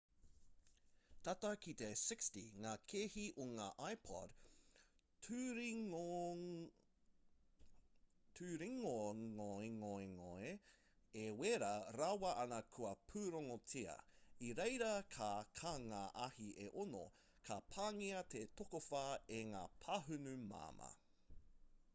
[1.25, 4.31] tata ki te 60 ngā kēhi o ngā ipod
[8.39, 10.55] turingongengonge
[11.25, 13.97] e wera rawa ana kua pūrongotia
[14.49, 14.87] i reira
[15.17, 15.27] ka
[15.61, 17.03] kā ngā ahi e ono
[17.51, 19.03] ka pāngia te tokowhā
[19.41, 20.89] e ngā pāhunu māmā